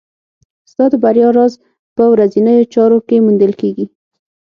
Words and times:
ستا 0.71 0.85
د 0.91 0.95
بریا 1.03 1.29
راز 1.37 1.53
په 1.95 2.03
ورځنیو 2.13 2.69
چارو 2.73 2.99
کې 3.07 3.23
موندل 3.25 3.51
کېږي. 3.61 3.85